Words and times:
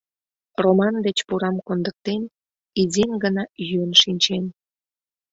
Роман 0.63 0.95
деч 1.05 1.17
пурам 1.27 1.57
кондыктен, 1.67 2.21
изин 2.81 3.11
гына 3.23 3.43
йӱын 3.67 3.91
шинчен. 4.01 4.45